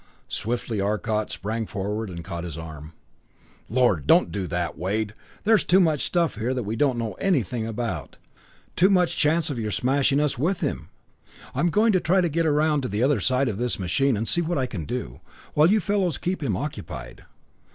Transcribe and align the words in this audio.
Swiftly 0.29 0.81
Arcot 0.81 1.29
sprang 1.29 1.67
forward 1.67 2.09
and 2.09 2.23
caught 2.23 2.43
his 2.43 2.57
arm. 2.57 2.93
"Lord 3.69 4.07
don't 4.07 4.31
do 4.31 4.47
that, 4.47 4.75
Wade 4.75 5.13
there's 5.43 5.63
too 5.63 5.79
much 5.79 6.03
stuff 6.07 6.37
here 6.37 6.55
that 6.55 6.63
we 6.63 6.75
don't 6.75 6.97
know 6.97 7.13
anything 7.19 7.67
about. 7.67 8.17
Too 8.75 8.89
much 8.89 9.15
chance 9.15 9.51
of 9.51 9.59
your 9.59 9.69
smashing 9.69 10.19
us 10.19 10.39
with 10.39 10.61
him. 10.61 10.89
I'm 11.53 11.69
going 11.69 11.91
to 11.91 11.99
try 11.99 12.19
to 12.19 12.29
get 12.29 12.47
around 12.47 12.81
to 12.81 12.87
the 12.87 13.03
other 13.03 13.19
side 13.19 13.47
of 13.47 13.59
this 13.59 13.77
machine 13.77 14.17
and 14.17 14.27
see 14.27 14.41
what 14.41 14.57
I 14.57 14.65
can 14.65 14.85
do, 14.85 15.19
while 15.53 15.69
you 15.69 15.79
fellows 15.79 16.17
keep 16.17 16.41
him 16.41 16.57
occupied." 16.57 17.25